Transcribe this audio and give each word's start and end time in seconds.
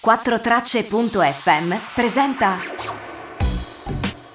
4Tracce.fm 0.00 1.74
presenta. 1.92 2.58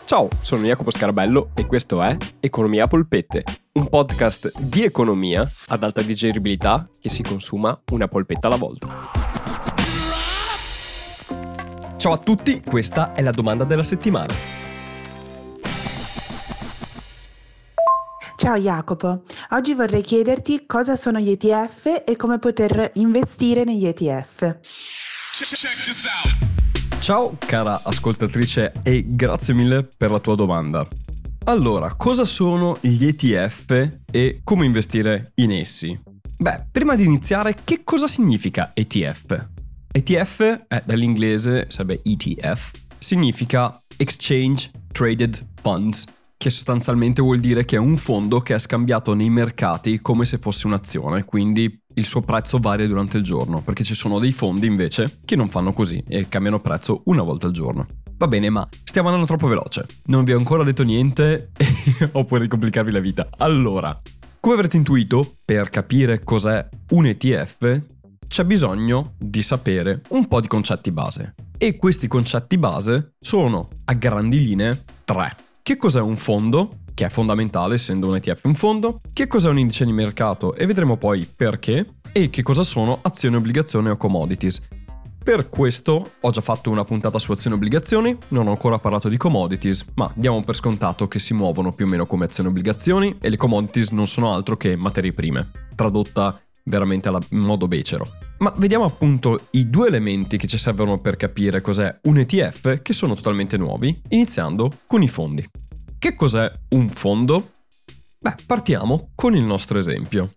Ciao, 0.04 0.28
sono 0.42 0.64
Jacopo 0.64 0.92
Scarabello 0.92 1.52
e 1.56 1.66
questo 1.66 2.04
è 2.04 2.18
Economia 2.42 2.86
Polpette, 2.86 3.46
un 3.74 3.88
podcast 3.88 4.52
di 4.60 4.84
economia 4.84 5.50
ad 5.68 5.84
alta 5.84 6.02
digeribilità 6.02 6.90
che 7.00 7.10
si 7.10 7.24
consuma 7.24 7.80
una 7.92 8.10
polpetta 8.10 8.48
alla 8.48 8.58
volta. 8.58 9.10
Ciao 11.98 12.12
a 12.12 12.18
tutti, 12.18 12.62
questa 12.62 13.14
è 13.14 13.22
la 13.22 13.32
domanda 13.32 13.64
della 13.64 13.84
settimana. 13.84 14.34
Ciao 18.36 18.58
Jacopo, 18.58 19.22
oggi 19.52 19.74
vorrei 19.74 20.02
chiederti 20.02 20.66
cosa 20.66 20.98
sono 20.98 21.20
gli 21.20 21.32
ETF 21.32 22.04
e 22.06 22.18
come 22.18 22.40
poter 22.40 22.92
investire 22.96 23.64
negli 23.64 23.86
ETF. 23.86 24.60
Ciao 27.00 27.36
cara 27.40 27.72
ascoltatrice 27.72 28.72
e 28.84 29.04
grazie 29.16 29.56
mille 29.56 29.88
per 29.98 30.12
la 30.12 30.20
tua 30.20 30.36
domanda. 30.36 30.88
Allora, 31.46 31.96
cosa 31.96 32.24
sono 32.24 32.78
gli 32.80 33.04
ETF 33.04 34.02
e 34.12 34.42
come 34.44 34.68
investire 34.68 35.32
in 35.38 35.54
essi? 35.54 36.00
Beh, 36.38 36.68
prima 36.72 36.94
di 36.94 37.06
iniziare, 37.06 37.56
che 37.64 37.84
cosa 37.84 38.06
significa 38.06 38.74
ETF? 38.76 39.48
ETF, 39.92 40.66
eh, 40.68 40.84
dall'inglese 40.86 41.66
sarebbe 41.68 42.02
ETF, 42.04 42.72
significa 43.00 43.76
Exchange 43.98 44.70
Traded 44.92 45.48
Funds 45.64 46.06
che 46.44 46.50
sostanzialmente 46.50 47.22
vuol 47.22 47.40
dire 47.40 47.64
che 47.64 47.78
è 47.78 47.80
un 47.80 47.96
fondo 47.96 48.42
che 48.42 48.54
è 48.54 48.60
scambiato 48.60 49.14
nei 49.14 49.30
mercati 49.30 50.02
come 50.02 50.26
se 50.26 50.38
fosse 50.40 50.68
un'azione, 50.68 51.24
quindi 51.24 51.82
il 51.96 52.06
suo 52.06 52.22
prezzo 52.22 52.60
varia 52.60 52.88
durante 52.88 53.18
il 53.18 53.24
giorno, 53.24 53.62
perché 53.62 53.84
ci 53.84 53.96
sono 53.96 54.20
dei 54.20 54.32
fondi 54.32 54.68
invece 54.68 55.20
che 55.26 55.36
non 55.36 55.50
fanno 55.50 55.74
così 55.74 56.04
e 56.08 56.28
cambiano 56.28 56.60
prezzo 56.60 57.02
una 57.06 57.22
volta 57.22 57.48
al 57.48 57.54
giorno. 57.54 57.86
Va 58.18 58.28
bene, 58.28 58.50
ma 58.50 58.68
stiamo 58.84 59.08
andando 59.08 59.28
troppo 59.28 59.48
veloce. 59.48 59.86
Non 60.06 60.24
vi 60.24 60.34
ho 60.34 60.38
ancora 60.38 60.64
detto 60.64 60.84
niente 60.84 61.52
e 61.58 62.10
ho 62.12 62.24
poi 62.24 62.40
ricomplicarvi 62.40 62.92
la 62.92 63.00
vita. 63.00 63.28
Allora, 63.38 64.00
come 64.40 64.56
avrete 64.56 64.78
intuito, 64.78 65.30
per 65.46 65.70
capire 65.70 66.20
cos'è 66.24 66.68
un 66.92 67.06
ETF 67.06 67.82
c'è 68.28 68.44
bisogno 68.46 69.14
di 69.18 69.44
sapere 69.44 70.02
un 70.10 70.28
po' 70.28 70.42
di 70.42 70.48
concetti 70.48 70.92
base. 70.92 71.36
E 71.58 71.78
questi 71.78 72.08
concetti 72.08 72.58
base 72.58 73.14
sono, 73.20 73.68
a 73.86 73.94
grandi 73.94 74.40
linee, 74.44 74.84
tre. 75.06 75.36
Che 75.66 75.78
cos'è 75.78 76.02
un 76.02 76.18
fondo? 76.18 76.82
Che 76.94 77.06
è 77.06 77.10
fondamentale 77.10 77.76
essendo 77.76 78.10
un 78.10 78.18
ETF 78.18 78.44
un 78.44 78.54
fondo. 78.54 79.00
Che 79.14 79.28
cos'è 79.28 79.48
un 79.48 79.58
indice 79.58 79.86
di 79.86 79.94
mercato? 79.94 80.54
E 80.56 80.66
vedremo 80.66 80.98
poi 80.98 81.26
perché. 81.26 81.86
E 82.12 82.30
che 82.30 82.44
cosa 82.44 82.64
sono 82.64 83.00
azioni, 83.02 83.38
obbligazioni 83.38 83.88
o 83.88 83.96
commodities. 83.96 84.62
Per 85.24 85.48
questo 85.48 86.16
ho 86.20 86.30
già 86.32 86.42
fatto 86.42 86.70
una 86.70 86.84
puntata 86.84 87.18
su 87.18 87.32
azioni 87.32 87.56
e 87.56 87.60
obbligazioni, 87.60 88.18
non 88.28 88.48
ho 88.48 88.50
ancora 88.50 88.78
parlato 88.78 89.08
di 89.08 89.16
commodities, 89.16 89.86
ma 89.96 90.12
diamo 90.16 90.44
per 90.44 90.56
scontato 90.56 91.08
che 91.08 91.20
si 91.20 91.34
muovono 91.34 91.72
più 91.72 91.86
o 91.86 91.88
meno 91.88 92.06
come 92.06 92.26
azioni 92.26 92.50
e 92.50 92.52
obbligazioni 92.52 93.18
e 93.22 93.30
le 93.30 93.38
commodities 93.38 93.92
non 93.92 94.06
sono 94.06 94.34
altro 94.34 94.58
che 94.58 94.76
materie 94.76 95.14
prime, 95.14 95.50
tradotta 95.76 96.42
veramente 96.64 97.10
in 97.10 97.40
modo 97.40 97.68
becero. 97.68 98.10
Ma 98.40 98.54
vediamo 98.58 98.86
appunto 98.86 99.48
i 99.52 99.70
due 99.70 99.88
elementi 99.88 100.38
che 100.38 100.48
ci 100.48 100.58
servono 100.58 101.00
per 101.00 101.16
capire 101.16 101.62
cos'è 101.62 102.00
un 102.04 102.18
ETF 102.18 102.82
che 102.82 102.94
sono 102.94 103.16
totalmente 103.16 103.58
nuovi, 103.58 104.02
iniziando 104.10 104.72
con 104.86 105.02
i 105.02 105.08
fondi. 105.08 105.48
Che 105.98 106.16
cos'è 106.16 106.52
un 106.70 106.90
fondo? 106.90 107.52
Beh, 108.20 108.36
partiamo 108.46 109.12
con 109.16 109.36
il 109.36 109.44
nostro 109.44 109.80
esempio. 109.80 110.34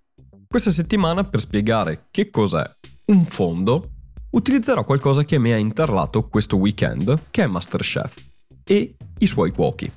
Questa 0.46 0.70
settimana 0.70 1.24
per 1.24 1.40
spiegare 1.40 2.06
che 2.10 2.30
cos'è 2.30 2.64
un 3.06 3.24
fondo, 3.26 3.92
utilizzerò 4.30 4.84
qualcosa 4.84 5.24
che 5.24 5.38
mi 5.38 5.52
ha 5.52 5.56
interrato 5.56 6.28
questo 6.28 6.56
weekend, 6.56 7.24
che 7.30 7.44
è 7.44 7.46
Masterchef, 7.46 8.44
e 8.64 8.96
i 9.18 9.26
suoi 9.26 9.50
cuochi. 9.50 9.90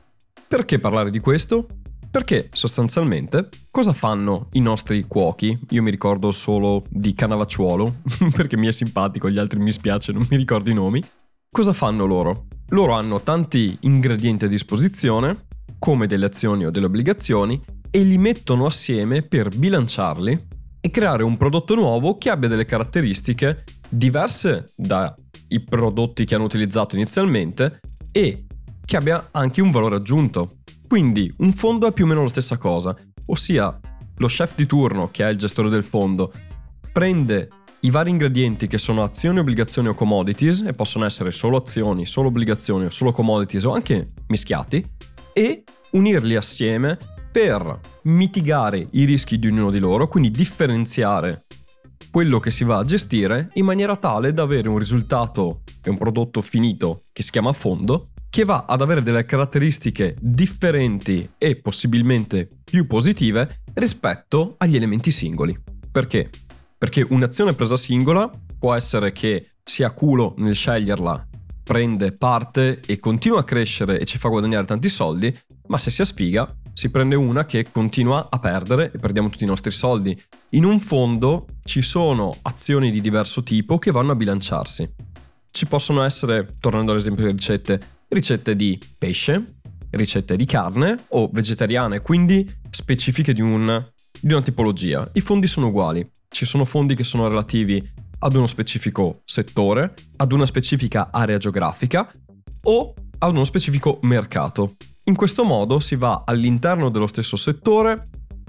Perché 0.47 0.79
parlare 0.79 1.11
di 1.11 1.19
questo? 1.19 1.67
Perché 2.11 2.49
sostanzialmente 2.51 3.49
cosa 3.69 3.93
fanno 3.93 4.47
i 4.53 4.61
nostri 4.61 5.03
cuochi? 5.03 5.57
Io 5.69 5.83
mi 5.83 5.91
ricordo 5.91 6.31
solo 6.31 6.83
di 6.89 7.13
Canavacciuolo, 7.13 7.97
perché 8.33 8.57
mi 8.57 8.67
è 8.67 8.71
simpatico, 8.71 9.29
gli 9.29 9.37
altri 9.37 9.59
mi 9.59 9.71
spiace, 9.71 10.11
non 10.11 10.25
mi 10.29 10.37
ricordo 10.37 10.71
i 10.71 10.73
nomi. 10.73 11.03
Cosa 11.51 11.71
fanno 11.71 12.05
loro? 12.05 12.47
Loro 12.69 12.93
hanno 12.93 13.21
tanti 13.21 13.77
ingredienti 13.81 14.45
a 14.45 14.47
disposizione, 14.47 15.45
come 15.77 16.07
delle 16.07 16.25
azioni 16.25 16.65
o 16.65 16.71
delle 16.71 16.87
obbligazioni, 16.87 17.61
e 17.91 18.01
li 18.01 18.17
mettono 18.17 18.65
assieme 18.65 19.21
per 19.21 19.55
bilanciarli 19.55 20.47
e 20.81 20.89
creare 20.89 21.23
un 21.23 21.37
prodotto 21.37 21.75
nuovo 21.75 22.15
che 22.15 22.29
abbia 22.29 22.49
delle 22.49 22.65
caratteristiche 22.65 23.63
diverse 23.87 24.65
dai 24.75 25.11
prodotti 25.63 26.25
che 26.25 26.35
hanno 26.35 26.45
utilizzato 26.45 26.95
inizialmente 26.95 27.79
e 28.11 28.45
che 28.89 28.97
abbia 28.97 29.29
anche 29.31 29.61
un 29.61 29.69
valore 29.69 29.97
aggiunto. 29.97 30.49
Quindi 30.89 31.31
un 31.37 31.53
fondo 31.53 31.85
è 31.85 31.93
più 31.93 32.05
o 32.05 32.07
meno 32.07 32.23
la 32.23 32.29
stessa 32.29 32.57
cosa, 32.57 32.97
ossia 33.27 33.79
lo 34.17 34.27
chef 34.27 34.55
di 34.55 34.65
turno, 34.65 35.11
che 35.11 35.23
è 35.23 35.29
il 35.29 35.37
gestore 35.37 35.69
del 35.69 35.83
fondo, 35.83 36.33
prende 36.91 37.47
i 37.81 37.91
vari 37.91 38.09
ingredienti 38.09 38.65
che 38.65 38.79
sono 38.79 39.03
azioni, 39.03 39.37
obbligazioni 39.37 39.89
o 39.89 39.93
commodities, 39.93 40.61
e 40.61 40.73
possono 40.73 41.05
essere 41.05 41.31
solo 41.31 41.57
azioni, 41.57 42.07
solo 42.07 42.29
obbligazioni 42.29 42.85
o 42.85 42.89
solo 42.89 43.11
commodities 43.11 43.65
o 43.65 43.73
anche 43.73 44.07
mischiati, 44.29 44.83
e 45.31 45.63
unirli 45.91 46.35
assieme 46.35 46.97
per 47.31 47.79
mitigare 48.05 48.83
i 48.93 49.03
rischi 49.05 49.37
di 49.37 49.45
ognuno 49.45 49.69
di 49.69 49.77
loro, 49.77 50.07
quindi 50.07 50.31
differenziare 50.31 51.43
quello 52.09 52.39
che 52.39 52.49
si 52.49 52.63
va 52.63 52.79
a 52.79 52.83
gestire 52.83 53.49
in 53.53 53.65
maniera 53.65 53.95
tale 53.95 54.33
da 54.33 54.41
avere 54.41 54.67
un 54.67 54.79
risultato 54.79 55.61
e 55.83 55.91
un 55.91 55.99
prodotto 55.99 56.41
finito 56.41 57.03
che 57.13 57.21
si 57.21 57.29
chiama 57.29 57.53
fondo 57.53 58.09
che 58.29 58.45
va 58.45 58.65
ad 58.67 58.81
avere 58.81 59.01
delle 59.01 59.25
caratteristiche 59.25 60.15
differenti 60.21 61.31
e 61.37 61.55
possibilmente 61.55 62.47
più 62.63 62.85
positive 62.85 63.61
rispetto 63.73 64.55
agli 64.57 64.75
elementi 64.75 65.11
singoli. 65.11 65.57
Perché? 65.91 66.29
Perché 66.77 67.05
un'azione 67.09 67.53
presa 67.53 67.75
singola 67.75 68.29
può 68.57 68.73
essere 68.73 69.11
che 69.11 69.47
sia 69.63 69.91
culo 69.91 70.35
nel 70.37 70.55
sceglierla, 70.55 71.27
prende 71.63 72.13
parte 72.13 72.81
e 72.85 72.99
continua 72.99 73.39
a 73.39 73.43
crescere 73.43 73.99
e 73.99 74.05
ci 74.05 74.17
fa 74.17 74.29
guadagnare 74.29 74.65
tanti 74.65 74.89
soldi, 74.89 75.35
ma 75.67 75.77
se 75.77 75.91
si 75.91 76.03
sfiga 76.05 76.47
si 76.73 76.89
prende 76.89 77.15
una 77.15 77.45
che 77.45 77.67
continua 77.71 78.27
a 78.29 78.39
perdere 78.39 78.91
e 78.91 78.97
perdiamo 78.97 79.29
tutti 79.29 79.43
i 79.43 79.47
nostri 79.47 79.71
soldi. 79.71 80.17
In 80.51 80.63
un 80.63 80.79
fondo 80.79 81.45
ci 81.65 81.81
sono 81.81 82.35
azioni 82.43 82.89
di 82.89 83.01
diverso 83.01 83.43
tipo 83.43 83.77
che 83.77 83.91
vanno 83.91 84.13
a 84.13 84.15
bilanciarsi. 84.15 84.89
Ci 85.51 85.65
possono 85.65 86.03
essere, 86.03 86.47
tornando 86.59 86.91
all'esempio 86.91 87.23
delle 87.23 87.35
ricette, 87.35 87.98
ricette 88.09 88.55
di 88.55 88.79
pesce, 88.97 89.45
ricette 89.91 90.35
di 90.35 90.45
carne 90.45 91.05
o 91.09 91.29
vegetariane, 91.31 92.01
quindi 92.01 92.47
specifiche 92.69 93.33
di, 93.33 93.41
un, 93.41 93.83
di 94.19 94.33
una 94.33 94.41
tipologia. 94.41 95.09
I 95.13 95.21
fondi 95.21 95.47
sono 95.47 95.67
uguali. 95.67 96.07
Ci 96.27 96.45
sono 96.45 96.65
fondi 96.65 96.95
che 96.95 97.03
sono 97.03 97.27
relativi 97.27 97.81
ad 98.19 98.35
uno 98.35 98.47
specifico 98.47 99.21
settore, 99.23 99.93
ad 100.17 100.31
una 100.31 100.45
specifica 100.45 101.09
area 101.11 101.37
geografica 101.37 102.09
o 102.63 102.93
ad 103.19 103.31
uno 103.31 103.43
specifico 103.43 103.99
mercato. 104.03 104.75
In 105.05 105.15
questo 105.15 105.43
modo 105.43 105.79
si 105.79 105.95
va 105.95 106.23
all'interno 106.25 106.89
dello 106.89 107.07
stesso 107.07 107.37
settore 107.37 108.01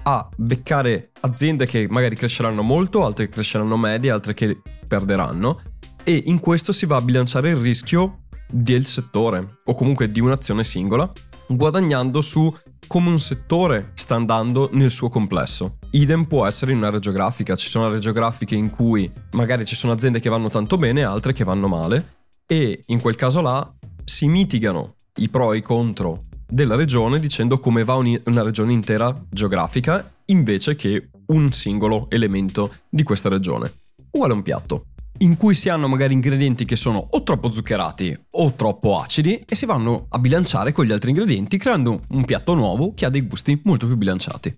a 0.03 0.27
beccare 0.35 1.11
aziende 1.21 1.65
che 1.65 1.87
magari 1.89 2.15
cresceranno 2.15 2.63
molto, 2.63 3.05
altre 3.05 3.25
che 3.25 3.33
cresceranno 3.33 3.77
medie, 3.77 4.11
altre 4.11 4.33
che 4.33 4.61
perderanno 4.87 5.61
e 6.03 6.23
in 6.25 6.39
questo 6.39 6.71
si 6.71 6.85
va 6.85 6.97
a 6.97 7.01
bilanciare 7.01 7.51
il 7.51 7.57
rischio 7.57 8.20
del 8.51 8.85
settore 8.85 9.59
o 9.65 9.73
comunque 9.73 10.11
di 10.11 10.19
un'azione 10.19 10.63
singola, 10.63 11.11
guadagnando 11.47 12.21
su 12.21 12.53
come 12.87 13.09
un 13.09 13.19
settore 13.19 13.91
sta 13.95 14.15
andando 14.15 14.69
nel 14.73 14.91
suo 14.91 15.09
complesso. 15.09 15.77
Idem 15.91 16.25
può 16.25 16.45
essere 16.45 16.71
in 16.71 16.77
un'area 16.77 16.99
geografica, 16.99 17.55
ci 17.55 17.69
sono 17.69 17.85
aree 17.85 17.99
geografiche 17.99 18.55
in 18.55 18.69
cui 18.69 19.09
magari 19.31 19.65
ci 19.65 19.75
sono 19.75 19.93
aziende 19.93 20.19
che 20.19 20.29
vanno 20.29 20.49
tanto 20.49 20.77
bene, 20.77 21.03
altre 21.03 21.31
che 21.33 21.45
vanno 21.45 21.67
male 21.67 22.19
e 22.45 22.81
in 22.87 22.99
quel 22.99 23.15
caso 23.15 23.39
là 23.39 23.65
si 24.03 24.27
mitigano 24.27 24.95
i 25.15 25.29
pro 25.29 25.53
e 25.53 25.57
i 25.57 25.61
contro 25.61 26.19
della 26.45 26.75
regione 26.75 27.19
dicendo 27.19 27.59
come 27.59 27.85
va 27.85 27.93
una 27.93 28.43
regione 28.43 28.73
intera 28.73 29.13
geografica 29.29 30.15
invece 30.25 30.75
che 30.75 31.11
un 31.27 31.51
singolo 31.53 32.07
elemento 32.09 32.73
di 32.89 33.03
questa 33.03 33.29
regione. 33.29 33.71
Uguale 34.11 34.33
a 34.33 34.35
un 34.35 34.41
piatto 34.41 34.87
in 35.21 35.37
cui 35.37 35.55
si 35.55 35.69
hanno 35.69 35.87
magari 35.87 36.13
ingredienti 36.13 36.65
che 36.65 36.75
sono 36.75 37.07
o 37.11 37.23
troppo 37.23 37.51
zuccherati 37.51 38.25
o 38.31 38.53
troppo 38.53 38.99
acidi 38.99 39.43
e 39.47 39.55
si 39.55 39.65
vanno 39.65 40.07
a 40.09 40.19
bilanciare 40.19 40.71
con 40.71 40.85
gli 40.85 40.91
altri 40.91 41.11
ingredienti 41.11 41.57
creando 41.57 41.99
un 42.09 42.25
piatto 42.25 42.53
nuovo 42.53 42.93
che 42.93 43.05
ha 43.05 43.09
dei 43.09 43.21
gusti 43.21 43.59
molto 43.63 43.85
più 43.87 43.95
bilanciati. 43.95 44.53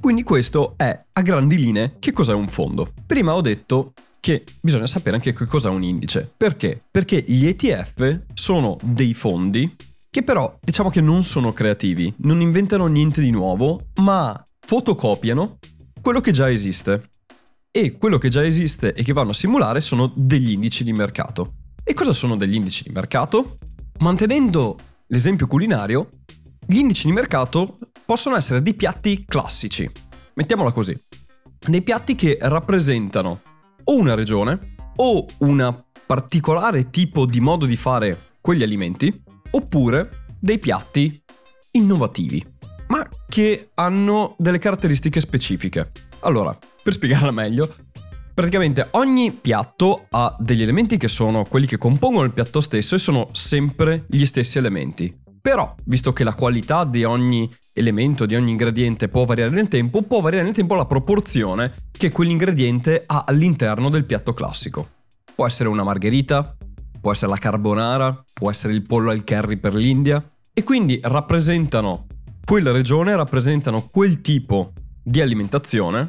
Quindi 0.00 0.22
questo 0.22 0.74
è 0.76 1.04
a 1.12 1.22
grandi 1.22 1.56
linee 1.56 1.96
che 1.98 2.12
cos'è 2.12 2.34
un 2.34 2.48
fondo. 2.48 2.92
Prima 3.06 3.34
ho 3.34 3.40
detto 3.40 3.94
che 4.20 4.44
bisogna 4.60 4.86
sapere 4.86 5.16
anche 5.16 5.32
che 5.32 5.46
cos'è 5.46 5.68
un 5.68 5.82
indice. 5.82 6.30
Perché? 6.36 6.78
Perché 6.90 7.24
gli 7.26 7.46
ETF 7.46 8.24
sono 8.34 8.76
dei 8.82 9.14
fondi 9.14 9.74
che 10.10 10.22
però 10.22 10.58
diciamo 10.60 10.90
che 10.90 11.00
non 11.00 11.24
sono 11.24 11.52
creativi, 11.52 12.12
non 12.18 12.40
inventano 12.40 12.86
niente 12.86 13.20
di 13.20 13.30
nuovo, 13.30 13.80
ma 14.02 14.40
fotocopiano 14.60 15.58
quello 16.00 16.20
che 16.20 16.30
già 16.30 16.50
esiste. 16.50 17.08
E 17.76 17.98
quello 17.98 18.18
che 18.18 18.28
già 18.28 18.44
esiste 18.44 18.92
e 18.92 19.02
che 19.02 19.12
vanno 19.12 19.32
a 19.32 19.34
simulare 19.34 19.80
sono 19.80 20.08
degli 20.14 20.52
indici 20.52 20.84
di 20.84 20.92
mercato. 20.92 21.54
E 21.82 21.92
cosa 21.92 22.12
sono 22.12 22.36
degli 22.36 22.54
indici 22.54 22.84
di 22.84 22.90
mercato? 22.90 23.56
Mantenendo 23.98 24.78
l'esempio 25.08 25.48
culinario, 25.48 26.08
gli 26.68 26.78
indici 26.78 27.08
di 27.08 27.12
mercato 27.12 27.76
possono 28.04 28.36
essere 28.36 28.62
dei 28.62 28.74
piatti 28.74 29.24
classici, 29.26 29.90
mettiamola 30.34 30.70
così, 30.70 30.94
dei 31.66 31.82
piatti 31.82 32.14
che 32.14 32.38
rappresentano 32.40 33.40
o 33.82 33.96
una 33.96 34.14
regione 34.14 34.76
o 34.94 35.26
un 35.38 35.74
particolare 36.06 36.90
tipo 36.90 37.26
di 37.26 37.40
modo 37.40 37.66
di 37.66 37.76
fare 37.76 38.36
quegli 38.40 38.62
alimenti, 38.62 39.22
oppure 39.50 40.26
dei 40.38 40.60
piatti 40.60 41.20
innovativi, 41.72 42.40
ma 42.86 43.04
che 43.28 43.70
hanno 43.74 44.36
delle 44.38 44.58
caratteristiche 44.58 45.20
specifiche. 45.20 45.90
Allora, 46.24 46.56
per 46.82 46.94
spiegarla 46.94 47.30
meglio, 47.30 47.72
praticamente 48.32 48.88
ogni 48.92 49.30
piatto 49.30 50.06
ha 50.10 50.34
degli 50.38 50.62
elementi 50.62 50.96
che 50.96 51.08
sono 51.08 51.44
quelli 51.44 51.66
che 51.66 51.76
compongono 51.76 52.24
il 52.24 52.32
piatto 52.32 52.60
stesso 52.60 52.94
e 52.94 52.98
sono 52.98 53.28
sempre 53.32 54.06
gli 54.08 54.24
stessi 54.24 54.58
elementi. 54.58 55.12
Però, 55.40 55.74
visto 55.84 56.14
che 56.14 56.24
la 56.24 56.32
qualità 56.32 56.84
di 56.84 57.04
ogni 57.04 57.54
elemento, 57.74 58.24
di 58.24 58.34
ogni 58.34 58.52
ingrediente 58.52 59.08
può 59.08 59.26
variare 59.26 59.50
nel 59.50 59.68
tempo, 59.68 60.00
può 60.00 60.20
variare 60.20 60.46
nel 60.46 60.54
tempo 60.54 60.74
la 60.74 60.86
proporzione 60.86 61.74
che 61.90 62.10
quell'ingrediente 62.10 63.02
ha 63.04 63.24
all'interno 63.26 63.90
del 63.90 64.06
piatto 64.06 64.32
classico. 64.32 64.88
Può 65.34 65.46
essere 65.46 65.68
una 65.68 65.82
margherita, 65.82 66.56
può 66.98 67.12
essere 67.12 67.32
la 67.32 67.36
carbonara, 67.36 68.24
può 68.32 68.48
essere 68.48 68.72
il 68.72 68.86
pollo 68.86 69.10
al 69.10 69.24
curry 69.24 69.58
per 69.58 69.74
l'India, 69.74 70.26
e 70.54 70.62
quindi 70.62 70.98
rappresentano 71.02 72.06
quella 72.42 72.70
regione, 72.70 73.14
rappresentano 73.14 73.86
quel 73.90 74.22
tipo 74.22 74.72
di 75.04 75.20
alimentazione 75.20 76.08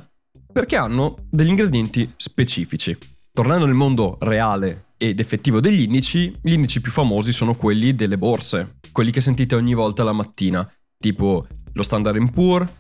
perché 0.52 0.78
hanno 0.78 1.16
degli 1.30 1.50
ingredienti 1.50 2.14
specifici. 2.16 2.98
Tornando 3.34 3.66
nel 3.66 3.76
mondo 3.76 4.18
reale 4.22 4.94
ed 4.98 5.20
effettivo 5.20 5.60
degli 5.60 5.82
indici, 5.82 6.34
gli 6.42 6.54
indici 6.54 6.80
più 6.80 6.92
famosi 6.92 7.34
sono 7.34 7.56
quelli 7.56 7.94
delle 7.94 8.16
borse, 8.16 8.78
quelli 8.94 9.12
che 9.12 9.20
sentite 9.20 9.56
ogni 9.56 9.74
volta 9.74 10.06
la 10.06 10.14
mattina, 10.14 10.66
tipo 10.98 11.46
lo 11.74 11.84
Standard 11.84 12.32
Poor's, 12.32 12.72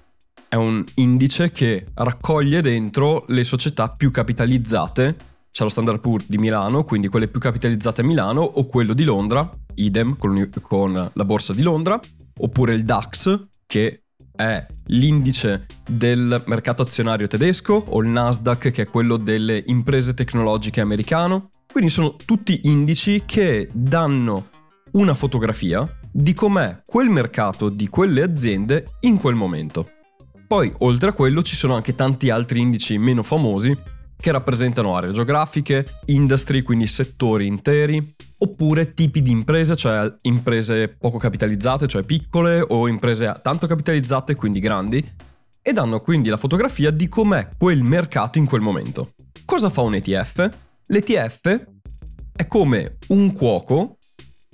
è 0.48 0.56
un 0.56 0.82
indice 0.96 1.52
che 1.52 1.86
raccoglie 1.96 2.62
dentro 2.62 3.26
le 3.28 3.44
società 3.44 3.90
più 3.90 4.12
capitalizzate. 4.12 5.16
C'è 5.52 5.64
lo 5.64 5.70
Standard 5.70 6.00
Poor's 6.00 6.30
di 6.30 6.38
Milano, 6.38 6.84
quindi 6.86 7.10
quelle 7.10 7.28
più 7.28 7.42
capitalizzate 7.42 8.00
a 8.00 8.06
Milano, 8.06 8.42
o 8.42 8.66
quello 8.66 8.94
di 8.94 9.04
Londra, 9.04 9.50
idem 9.76 10.16
con, 10.16 11.12
la 11.12 11.26
borsa 11.26 11.52
di 11.52 11.62
Londra, 11.62 12.00
oppure 12.40 12.74
il 12.74 12.84
DAX, 12.84 13.48
che 13.66 14.05
è 14.36 14.66
l'indice 14.88 15.66
del 15.90 16.44
mercato 16.46 16.82
azionario 16.82 17.28
tedesco, 17.28 17.84
o 17.88 18.02
il 18.02 18.10
Nasdaq, 18.10 18.72
che 18.72 18.84
è 18.84 18.90
quello 18.90 19.18
delle 19.18 19.64
imprese 19.68 20.14
tecnologiche 20.14 20.82
americano. 20.82 21.50
Quindi 21.72 21.90
sono 21.90 22.16
tutti 22.26 22.62
indici 22.64 23.24
che 23.26 23.70
danno 23.74 24.48
una 24.94 25.14
fotografia 25.14 25.86
di 26.12 26.34
com'è 26.34 26.82
quel 26.86 27.10
mercato 27.10 27.70
di 27.70 27.90
quelle 27.90 28.24
aziende 28.24 28.86
in 29.02 29.18
quel 29.18 29.36
momento. 29.36 29.86
Poi, 30.48 30.72
oltre 30.80 31.10
a 31.10 31.14
quello, 31.14 31.42
ci 31.42 31.56
sono 31.56 31.76
anche 31.76 31.96
tanti 31.96 32.30
altri 32.30 32.60
indici 32.60 32.98
meno 32.98 33.24
famosi 33.24 33.76
che 34.26 34.32
rappresentano 34.32 34.96
aree 34.96 35.12
geografiche, 35.12 35.86
industry, 36.06 36.64
quindi 36.64 36.88
settori 36.88 37.46
interi, 37.46 38.02
oppure 38.40 38.96
tipi 38.96 39.22
di 39.22 39.30
imprese, 39.30 39.76
cioè 39.76 40.12
imprese 40.24 40.88
poco 40.88 41.20
capitalizzate, 41.20 41.88
cioè 41.88 42.02
piccole, 42.02 42.60
o 42.60 42.88
imprese 42.88 43.36
tanto 43.44 43.68
capitalizzate, 43.68 44.34
quindi 44.34 44.60
grandi, 44.60 45.12
e 45.62 45.74
danno 45.74 46.02
quindi 46.02 46.30
la 46.30 46.38
fotografia 46.38 46.90
di 46.90 47.08
com'è 47.08 47.50
quel 47.56 47.84
mercato 47.84 48.40
in 48.40 48.48
quel 48.48 48.62
momento. 48.62 49.10
Cosa 49.46 49.70
fa 49.70 49.82
un 49.82 49.94
ETF? 49.94 50.50
L'ETF 50.88 51.66
è 52.36 52.48
come 52.48 52.98
un 53.10 53.32
cuoco 53.32 54.00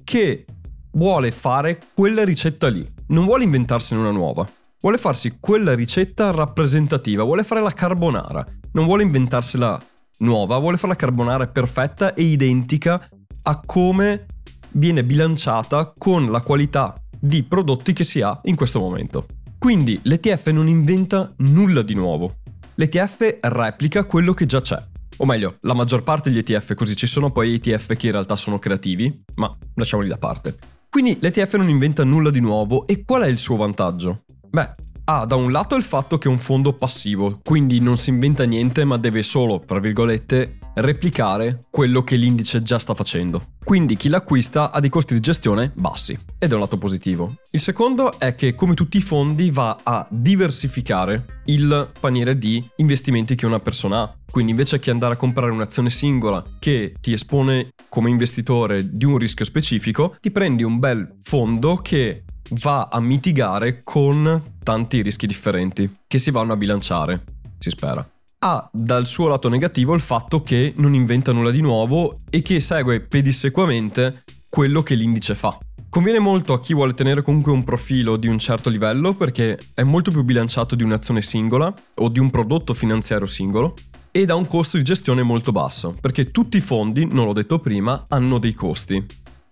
che 0.03 0.44
vuole 0.91 1.31
fare 1.31 1.79
quella 1.94 2.25
ricetta 2.25 2.68
lì, 2.68 2.85
non 3.07 3.23
vuole 3.23 3.45
inventarsene 3.45 4.01
una 4.01 4.12
nuova, 4.12 4.45
vuole 4.81 4.97
farsi 4.97 5.38
quella 5.39 5.73
ricetta 5.73 6.29
rappresentativa, 6.31 7.23
vuole 7.23 7.45
fare 7.45 7.62
la 7.62 7.71
carbonara, 7.71 8.45
non 8.73 8.85
vuole 8.85 9.03
inventarsela 9.03 9.81
nuova, 10.19 10.57
vuole 10.57 10.77
fare 10.77 10.94
la 10.94 11.00
carbonara 11.00 11.47
perfetta 11.47 12.13
e 12.13 12.23
identica 12.23 13.01
a 13.44 13.59
come 13.65 14.25
viene 14.73 15.03
bilanciata 15.03 15.94
con 15.97 16.31
la 16.31 16.41
qualità 16.41 16.94
di 17.19 17.44
prodotti 17.44 17.94
che 17.94 18.03
si 18.03 18.21
ha 18.21 18.39
in 18.44 18.56
questo 18.56 18.79
momento. 18.79 19.25
Quindi 19.57 20.00
l'ETF 20.03 20.47
non 20.47 20.68
inventa 20.68 21.29
nulla 21.38 21.81
di 21.81 21.94
nuovo. 21.94 22.38
L'ETF 22.75 23.38
replica 23.41 24.06
quello 24.06 24.33
che 24.33 24.45
già 24.45 24.62
c'è. 24.62 24.81
O 25.18 25.25
meglio, 25.25 25.57
la 25.62 25.75
maggior 25.75 26.03
parte 26.03 26.31
degli 26.31 26.39
ETF 26.39 26.73
così 26.73 26.95
ci 26.95 27.06
sono 27.06 27.31
poi 27.31 27.53
ETF 27.53 27.95
che 27.95 28.07
in 28.07 28.13
realtà 28.13 28.35
sono 28.35 28.57
creativi, 28.57 29.23
ma 29.35 29.51
lasciamoli 29.75 30.07
da 30.07 30.18
parte. 30.18 30.57
Quindi 30.89 31.18
l'ETF 31.21 31.56
non 31.56 31.69
inventa 31.69 32.03
nulla 32.03 32.31
di 32.31 32.39
nuovo 32.39 32.88
e 32.88 33.03
qual 33.03 33.21
è 33.21 33.27
il 33.27 33.38
suo 33.38 33.56
vantaggio? 33.56 34.23
Beh, 34.50 34.69
ha 35.12 35.25
da 35.25 35.36
un 35.36 35.52
lato 35.52 35.75
il 35.75 35.84
fatto 35.84 36.18
che 36.18 36.30
è 36.30 36.31
un 36.31 36.40
fondo 36.40 36.74
passivo, 36.74 37.42
quindi 37.44 37.81
non 37.81 37.98
si 37.98 38.12
inventa 38.12 38.46
niente 38.46 38.86
ma 38.86 38.98
deve 38.98 39.24
solo, 39.24 39.60
tra 39.60 39.80
virgolette, 39.80 40.58
replicare 40.75 41.60
quello 41.69 42.02
che 42.04 42.16
l'indice 42.16 42.62
già 42.62 42.80
sta 42.80 42.94
facendo. 42.94 43.48
Quindi 43.63 43.98
chi 43.98 44.08
l'acquista 44.08 44.72
ha 44.72 44.80
dei 44.80 44.90
costi 44.90 45.13
di 45.13 45.19
gestione 45.19 45.72
bassi 45.75 46.18
ed 46.40 46.52
è 46.52 46.54
un 46.54 46.62
lato 46.62 46.78
positivo. 46.78 47.36
Il 47.52 47.60
secondo 47.60 48.18
è 48.18 48.36
che 48.36 48.56
come 48.56 48.74
tutti 48.74 48.98
i 48.98 49.02
fondi 49.02 49.52
va 49.52 49.78
a 49.84 50.08
diversificare 50.10 51.42
il 51.46 51.92
paniere 52.00 52.38
di 52.38 52.66
investimenti 52.78 53.36
che 53.36 53.46
una 53.46 53.60
persona 53.60 54.02
ha. 54.02 54.16
Quindi 54.31 54.52
invece 54.52 54.80
che 54.80 54.92
andare 54.92 55.16
a 55.16 55.18
comprare 55.18 55.52
un'azione 55.52 55.90
singola 55.90 56.42
che 56.57 56.94
ti 57.02 57.12
espone 57.12 57.74
come 57.90 58.10
investitore 58.10 58.90
di 58.90 59.04
un 59.04 59.18
rischio 59.18 59.44
specifico, 59.44 60.16
ti 60.22 60.31
prendi 60.31 60.64
un 60.64 60.80
bel 60.80 61.18
fondo 61.22 61.75
che 61.75 62.24
va 62.59 62.89
a 62.92 63.00
mitigare 63.00 63.81
con 63.83 64.42
tanti 64.63 65.01
rischi 65.01 65.27
differenti 65.27 65.92
che 66.07 66.19
si 66.19 66.31
vanno 66.31 66.53
a 66.53 66.57
bilanciare, 66.57 67.24
si 67.57 67.69
spera. 67.69 68.07
Ha 68.39 68.69
dal 68.71 69.06
suo 69.06 69.27
lato 69.27 69.50
negativo 69.50 69.94
il 69.94 70.01
fatto 70.01 70.42
che 70.42 70.74
non 70.77 70.95
inventa 70.95 71.31
nulla 71.31 71.51
di 71.51 71.62
nuovo 71.62 72.15
e 72.30 72.42
che 72.42 72.59
segue 72.59 73.01
pedissequamente 73.01 74.24
quello 74.50 74.81
che 74.81 74.95
l'indice 74.95 75.36
fa. 75.36 75.57
Conviene 75.89 76.19
molto 76.19 76.53
a 76.53 76.59
chi 76.59 76.74
vuole 76.74 76.94
tenere 76.94 77.21
comunque 77.21 77.51
un 77.51 77.63
profilo 77.63 78.15
di 78.15 78.27
un 78.27 78.39
certo 78.39 78.69
livello 78.69 79.13
perché 79.13 79.59
è 79.74 79.83
molto 79.83 80.09
più 80.09 80.24
bilanciato 80.24 80.74
di 80.74 80.83
un'azione 80.83 81.21
singola 81.21 81.71
o 81.95 82.07
di 82.07 82.19
un 82.19 82.30
prodotto 82.30 82.74
finanziario 82.74 83.27
singolo 83.27 83.75
ed 84.09 84.30
ha 84.30 84.36
un 84.36 84.47
costo 84.47 84.77
di 84.77 84.83
gestione 84.83 85.21
molto 85.21 85.51
basso 85.51 85.95
perché 86.00 86.31
tutti 86.31 86.57
i 86.57 86.62
fondi, 86.62 87.06
non 87.06 87.25
l'ho 87.25 87.33
detto 87.33 87.57
prima, 87.57 88.06
hanno 88.07 88.39
dei 88.39 88.54
costi 88.54 89.06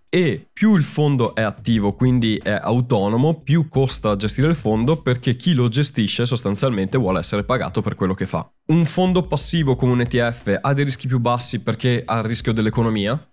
e 0.10 0.48
più 0.52 0.76
il 0.76 0.84
fondo 0.84 1.36
è 1.36 1.42
attivo, 1.42 1.94
quindi 1.94 2.38
è 2.38 2.58
autonomo, 2.62 3.36
più 3.36 3.68
costa 3.68 4.16
gestire 4.16 4.48
il 4.48 4.56
fondo 4.56 5.02
perché 5.02 5.36
chi 5.36 5.54
lo 5.54 5.68
gestisce 5.68 6.26
sostanzialmente 6.26 6.98
vuole 6.98 7.20
essere 7.20 7.44
pagato 7.44 7.82
per 7.82 7.96
quello 7.96 8.16
che 8.16 8.26
fa. 8.26 8.50
Un 8.68 8.86
fondo 8.86 9.22
passivo 9.22 9.76
come 9.76 9.92
un 9.92 10.02
ETF 10.02 10.58
ha 10.62 10.74
dei 10.74 10.84
rischi 10.84 11.08
più 11.08 11.20
bassi 11.20 11.62
perché 11.62 12.02
ha 12.04 12.18
il 12.18 12.24
rischio 12.24 12.54
dell'economia 12.54 13.24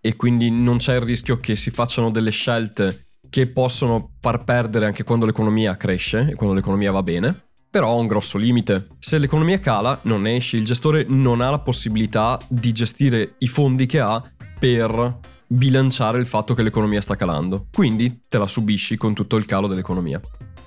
e 0.00 0.16
quindi 0.16 0.50
non 0.50 0.78
c'è 0.78 0.96
il 0.96 1.02
rischio 1.02 1.36
che 1.36 1.54
si 1.54 1.70
facciano 1.70 2.10
delle 2.10 2.30
scelte 2.30 3.04
che 3.30 3.46
possono 3.48 4.14
far 4.20 4.44
perdere 4.44 4.86
anche 4.86 5.04
quando 5.04 5.26
l'economia 5.26 5.76
cresce 5.76 6.30
e 6.30 6.34
quando 6.34 6.54
l'economia 6.54 6.90
va 6.90 7.02
bene. 7.02 7.44
Però 7.70 7.90
ha 7.90 7.94
un 7.94 8.06
grosso 8.06 8.38
limite. 8.38 8.86
Se 8.98 9.18
l'economia 9.18 9.60
cala, 9.60 9.98
non 10.02 10.26
esci, 10.26 10.56
il 10.56 10.64
gestore 10.64 11.04
non 11.08 11.40
ha 11.40 11.50
la 11.50 11.58
possibilità 11.58 12.38
di 12.48 12.72
gestire 12.72 13.34
i 13.38 13.48
fondi 13.48 13.86
che 13.86 14.00
ha 14.00 14.22
per 14.58 15.18
bilanciare 15.46 16.18
il 16.18 16.26
fatto 16.26 16.54
che 16.54 16.62
l'economia 16.62 17.00
sta 17.00 17.16
calando. 17.16 17.66
Quindi 17.72 18.20
te 18.28 18.38
la 18.38 18.46
subisci 18.46 18.96
con 18.96 19.14
tutto 19.14 19.36
il 19.36 19.46
calo 19.46 19.66
dell'economia. 19.66 20.20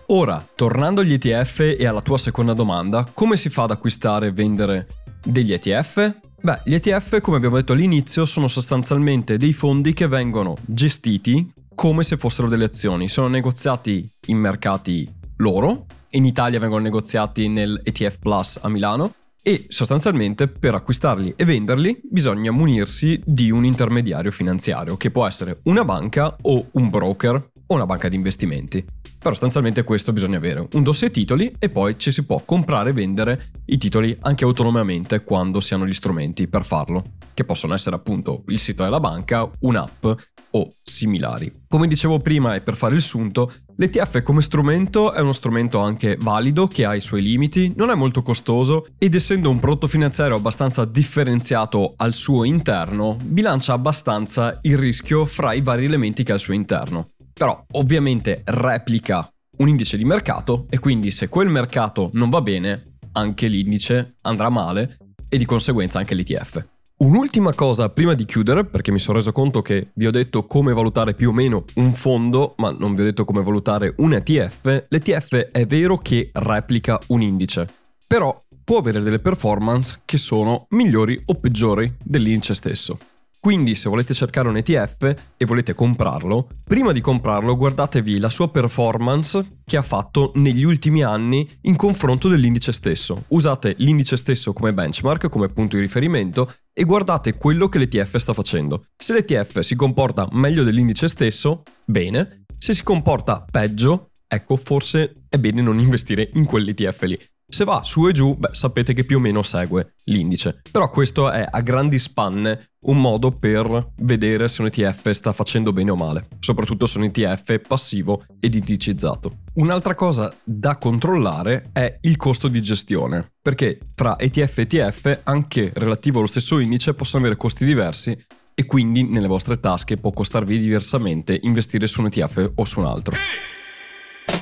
Ora, 0.08 0.46
tornando 0.56 1.02
agli 1.02 1.14
ETF 1.14 1.76
e 1.78 1.86
alla 1.86 2.02
tua 2.02 2.18
seconda 2.18 2.54
domanda, 2.54 3.08
come 3.14 3.38
si 3.38 3.50
fa 3.50 3.64
ad 3.64 3.72
acquistare 3.72 4.28
e 4.28 4.32
vendere 4.32 4.88
degli 5.24 5.54
ETF? 5.54 6.16
Beh, 6.42 6.62
gli 6.66 6.74
ETF, 6.74 7.22
come 7.22 7.38
abbiamo 7.38 7.58
detto 7.58 7.74
all'inizio, 7.74 8.26
sono 8.26 8.48
sostanzialmente 8.48 9.38
dei 9.38 9.54
fondi 9.54 9.94
che 9.94 10.08
vengono 10.08 10.56
gestiti 10.66 11.52
come 11.76 12.04
se 12.04 12.18
fossero 12.18 12.48
delle 12.48 12.66
azioni. 12.66 13.08
Sono 13.08 13.28
negoziati 13.28 14.04
in 14.28 14.38
mercati 14.38 15.08
loro. 15.38 15.86
In 16.12 16.26
Italia 16.26 16.60
vengono 16.60 16.82
negoziati 16.82 17.48
nel 17.48 17.80
ETF 17.84 18.20
Plus 18.20 18.58
a 18.62 18.70
Milano 18.70 19.14
e 19.42 19.66
sostanzialmente 19.70 20.48
per 20.48 20.76
acquistarli 20.76 21.34
e 21.36 21.46
venderli 21.46 22.00
bisogna 22.04 22.52
munirsi 22.52 23.20
di 23.26 23.52
un 23.52 23.66
intermediario 23.66 24.32
finanziario 24.32 24.98
che 24.98 25.12
può 25.12 25.26
essere 25.26 25.58
una 25.64 25.86
banca 25.86 26.36
o 26.42 26.68
un 26.72 26.90
broker 26.90 27.50
o 27.72 27.76
una 27.76 27.86
banca 27.86 28.10
di 28.10 28.16
investimenti. 28.16 28.84
Però 29.20 29.32
sostanzialmente 29.32 29.84
questo 29.84 30.14
bisogna 30.14 30.38
avere 30.38 30.68
un 30.72 30.84
dossier 30.84 31.12
titoli 31.12 31.52
e 31.60 31.70
poi 31.70 31.98
ci 31.98 32.12
si 32.12 32.26
può 32.26 32.42
comprare 32.46 32.92
e 32.92 32.94
vendere 32.94 33.48
i 33.66 33.78
titoli 33.78 34.16
anche 34.22 34.46
autonomamente 34.46 35.24
quando 35.24 35.60
si 35.60 35.74
hanno 35.74 35.86
gli 35.86 35.94
strumenti 35.94 36.48
per 36.48 36.64
farlo, 36.64 37.04
che 37.34 37.44
possono 37.44 37.74
essere 37.74 37.96
appunto 37.98 38.44
il 38.48 38.60
sito 38.60 38.84
della 38.84 39.02
banca, 39.02 39.50
un'app 39.62 40.06
o 40.52 40.68
similari. 40.84 41.52
Come 41.68 41.88
dicevo 41.88 42.18
prima 42.20 42.56
e 42.56 42.62
per 42.62 42.76
fare 42.76 42.96
il 42.96 43.02
sunto, 43.02 43.52
l'ETF 43.76 44.24
come 44.24 44.42
strumento 44.42 45.12
è 45.12 45.20
uno 45.20 45.34
strumento 45.34 45.80
anche 45.80 46.16
valido 46.18 46.68
che 46.68 46.86
ha 46.86 46.96
i 46.96 47.02
suoi 47.02 47.22
limiti, 47.22 47.74
non 47.76 47.90
è 47.90 47.96
molto 47.96 48.22
costoso 48.22 48.86
ed 48.98 49.16
essendo 49.16 49.50
un 49.50 49.60
prodotto 49.60 49.88
finanziario 49.88 50.36
abbastanza 50.36 50.86
differenziato 50.86 51.94
al 51.98 52.14
suo 52.14 52.46
interno, 52.46 53.18
bilancia 53.22 53.74
abbastanza 53.74 54.58
il 54.62 54.78
rischio 54.78 55.26
fra 55.26 55.54
i 55.54 55.62
vari 55.62 55.86
elementi 55.86 56.24
che 56.24 56.32
ha 56.32 56.36
al 56.36 56.42
suo 56.42 56.54
interno. 56.54 57.08
Però 57.40 57.66
ovviamente 57.72 58.42
replica 58.44 59.32
un 59.60 59.70
indice 59.70 59.96
di 59.96 60.04
mercato 60.04 60.66
e 60.70 60.78
quindi 60.78 61.10
se 61.10 61.30
quel 61.30 61.48
mercato 61.48 62.10
non 62.16 62.30
va 62.30 62.42
bene, 62.42 62.82
anche 63.14 63.48
l'indice 63.48 64.16
andrà 64.24 64.50
male 64.50 64.98
e 65.30 65.38
di 65.38 65.46
conseguenza 65.46 66.00
anche 66.00 66.16
l'ETF. 66.16 66.68
Un'ultima 66.98 67.54
cosa 67.54 67.92
prima 67.92 68.14
di 68.14 68.26
chiudere, 68.26 68.66
perché 68.66 68.92
mi 68.92 69.00
sono 69.00 69.20
reso 69.20 69.32
conto 69.32 69.62
che 69.62 69.92
vi 69.96 70.06
ho 70.06 70.12
detto 70.12 70.48
come 70.48 70.74
valutare 70.74 71.14
più 71.14 71.30
o 71.30 71.32
meno 71.32 71.64
un 71.76 71.94
fondo, 71.94 72.56
ma 72.58 72.76
non 72.78 72.94
vi 72.94 73.04
ho 73.04 73.06
detto 73.06 73.24
come 73.24 73.42
valutare 73.42 73.94
un 74.00 74.12
ETF. 74.16 74.88
L'ETF 74.90 75.36
è 75.50 75.66
vero 75.66 75.96
che 75.96 76.32
replica 76.34 77.00
un 77.08 77.22
indice, 77.22 77.70
però 78.06 78.38
può 78.66 78.80
avere 78.80 79.00
delle 79.00 79.20
performance 79.20 80.02
che 80.04 80.18
sono 80.18 80.66
migliori 80.72 81.18
o 81.28 81.36
peggiori 81.36 81.96
dell'indice 82.04 82.54
stesso. 82.54 83.00
Quindi 83.42 83.76
se 83.76 83.88
volete 83.88 84.14
cercare 84.14 84.50
un 84.50 84.58
ETF 84.58 85.14
e 85.38 85.46
volete 85.46 85.74
comprarlo, 85.74 86.48
prima 86.66 86.92
di 86.92 87.00
comprarlo 87.00 87.56
guardatevi 87.56 88.20
la 88.20 88.30
sua 88.30 88.50
performance 88.50 89.46
che 89.64 89.78
ha 89.78 89.82
fatto 89.82 90.34
negli 90.36 90.64
ultimi 90.64 91.04
anni 91.04 91.48
in 91.62 91.78
confronto 91.78 92.28
dell'indice 92.28 92.74
stesso. 92.74 93.24
Usate 93.30 93.76
l'indice 93.78 94.18
stesso 94.18 94.52
come 94.52 94.74
benchmark, 94.74 95.30
come 95.30 95.48
punto 95.48 95.78
di 95.78 95.82
riferimento 95.82 96.52
e 96.74 96.84
guardate 96.84 97.36
quello 97.36 97.70
che 97.70 97.78
l'ETF 97.78 98.18
sta 98.18 98.34
facendo. 98.34 98.82
Se 98.98 99.14
l'ETF 99.14 99.60
si 99.62 99.76
comporta 99.76 100.28
meglio 100.34 100.64
dell'indice 100.64 101.08
stesso, 101.08 101.64
bene. 101.86 102.44
Se 102.58 102.74
si 102.74 102.84
comporta 102.84 103.46
peggio, 103.50 104.10
ecco 104.28 104.58
forse 104.58 105.14
è 105.30 105.38
bene 105.38 105.62
non 105.62 105.80
investire 105.80 106.30
in 106.34 106.44
quell'ETF 106.44 107.02
lì. 107.04 107.18
Se 107.52 107.64
va 107.64 107.82
su 107.84 108.08
e 108.08 108.12
giù, 108.12 108.36
beh, 108.38 108.50
sapete 108.52 108.94
che 108.94 109.04
più 109.04 109.18
o 109.18 109.20
meno 109.20 109.42
segue 109.42 109.96
l'indice. 110.06 110.62
Però 110.72 110.88
questo 110.92 111.32
è 111.32 111.44
a 111.50 111.62
grandi 111.62 111.98
spanne 111.98 112.74
un 112.82 113.02
modo 113.02 113.32
per 113.32 113.94
vedere 114.04 114.48
se 114.48 114.62
un 114.62 114.68
ETF 114.68 115.10
sta 115.10 115.32
facendo 115.32 115.74
bene 115.74 115.90
o 115.90 115.96
male, 115.96 116.28
soprattutto 116.40 116.86
se 116.86 117.00
un 117.00 117.06
ETF 117.06 117.60
passivo 117.68 118.24
ed 118.40 118.54
indicizzato. 118.54 119.40
Un'altra 119.56 119.96
cosa 119.96 120.32
da 120.44 120.78
controllare 120.78 121.72
è 121.74 121.98
il 122.02 122.18
costo 122.18 122.50
di 122.50 122.62
gestione, 122.62 123.32
perché 123.42 123.80
fra 123.96 124.18
ETF 124.20 124.58
e 124.60 124.62
ETF, 124.62 125.22
anche 125.24 125.72
relativo 125.74 126.20
allo 126.20 126.28
stesso 126.28 126.60
indice, 126.60 126.94
possono 126.94 127.24
avere 127.24 127.36
costi 127.36 127.66
diversi 127.66 128.16
e 128.54 128.66
quindi 128.68 129.04
nelle 129.04 129.28
vostre 129.28 129.60
tasche 129.60 129.98
può 129.98 130.12
costarvi 130.12 130.60
diversamente 130.60 131.40
investire 131.42 131.88
su 131.88 132.02
un 132.02 132.08
ETF 132.08 132.52
o 132.56 132.66
su 132.66 132.80
un 132.80 132.86
altro. 132.86 133.16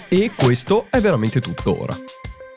E 0.10 0.32
questo 0.36 0.88
è 0.90 1.00
veramente 1.00 1.40
tutto 1.40 1.82
ora 1.82 1.96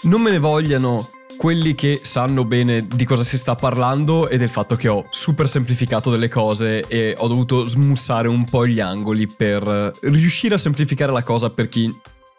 non 0.02 0.22
me 0.22 0.30
ne 0.30 0.38
vogliano 0.38 1.08
quelli 1.36 1.74
che 1.74 2.00
sanno 2.02 2.44
bene 2.44 2.86
di 2.86 3.04
cosa 3.04 3.24
si 3.24 3.38
sta 3.38 3.54
parlando 3.54 4.28
e 4.28 4.36
del 4.36 4.48
fatto 4.48 4.76
che 4.76 4.88
ho 4.88 5.06
super 5.10 5.48
semplificato 5.48 6.10
delle 6.10 6.28
cose 6.28 6.80
e 6.86 7.14
ho 7.16 7.26
dovuto 7.28 7.66
smussare 7.66 8.28
un 8.28 8.44
po' 8.44 8.66
gli 8.66 8.80
angoli 8.80 9.26
per 9.26 9.92
riuscire 10.02 10.54
a 10.54 10.58
semplificare 10.58 11.12
la 11.12 11.22
cosa 11.22 11.50
per 11.50 11.68
chi 11.68 11.94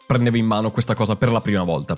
prendeva 0.06 0.36
in 0.36 0.46
mano 0.46 0.70
questa 0.70 0.94
cosa 0.94 1.16
per 1.16 1.30
la 1.30 1.40
prima 1.40 1.62
volta. 1.62 1.96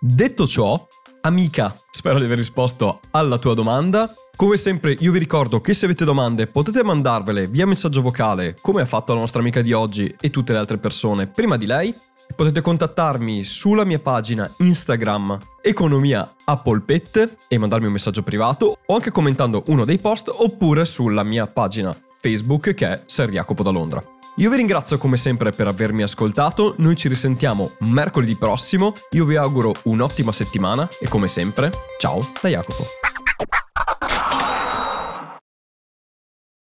Detto 0.00 0.46
ciò, 0.46 0.86
amica, 1.22 1.76
spero 1.90 2.18
di 2.18 2.24
aver 2.24 2.38
risposto 2.38 3.00
alla 3.10 3.38
tua 3.38 3.54
domanda. 3.54 4.12
Come 4.34 4.56
sempre 4.56 4.96
io 4.98 5.12
vi 5.12 5.18
ricordo 5.18 5.60
che 5.60 5.74
se 5.74 5.84
avete 5.84 6.04
domande 6.04 6.46
potete 6.46 6.82
mandarvele 6.82 7.46
via 7.46 7.66
messaggio 7.66 8.00
vocale 8.00 8.56
come 8.60 8.80
ha 8.80 8.86
fatto 8.86 9.12
la 9.12 9.20
nostra 9.20 9.40
amica 9.40 9.60
di 9.60 9.72
oggi 9.72 10.12
e 10.18 10.30
tutte 10.30 10.52
le 10.52 10.58
altre 10.58 10.78
persone 10.78 11.26
prima 11.26 11.56
di 11.56 11.66
lei 11.66 11.94
Potete 12.34 12.60
contattarmi 12.60 13.44
sulla 13.44 13.84
mia 13.84 13.98
pagina 13.98 14.50
Instagram 14.58 15.38
Economia 15.62 16.34
a 16.44 16.56
polpette 16.56 17.36
e 17.48 17.58
mandarmi 17.58 17.86
un 17.86 17.92
messaggio 17.92 18.22
privato 18.22 18.78
o 18.86 18.94
anche 18.94 19.10
commentando 19.10 19.64
uno 19.66 19.84
dei 19.84 19.98
post 19.98 20.32
oppure 20.34 20.84
sulla 20.84 21.22
mia 21.22 21.46
pagina 21.46 21.94
Facebook 22.18 22.74
che 22.74 22.88
è 22.88 23.02
Ser 23.06 23.30
Jacopo 23.30 23.62
da 23.62 23.70
Londra. 23.70 24.02
Io 24.36 24.48
vi 24.48 24.56
ringrazio 24.56 24.96
come 24.96 25.16
sempre 25.16 25.50
per 25.50 25.66
avermi 25.66 26.02
ascoltato, 26.02 26.74
noi 26.78 26.96
ci 26.96 27.08
risentiamo 27.08 27.72
mercoledì 27.80 28.36
prossimo, 28.36 28.94
io 29.10 29.24
vi 29.26 29.36
auguro 29.36 29.74
un'ottima 29.84 30.32
settimana 30.32 30.88
e 31.00 31.08
come 31.08 31.28
sempre, 31.28 31.70
ciao 31.98 32.20
da 32.40 32.48
Jacopo. 32.48 32.84